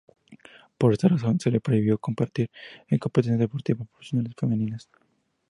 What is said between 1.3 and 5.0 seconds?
se le prohibió competir en competencias deportivas profesionales femeninas.